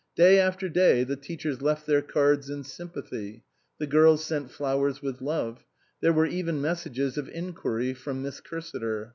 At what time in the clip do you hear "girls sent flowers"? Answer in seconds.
3.85-5.03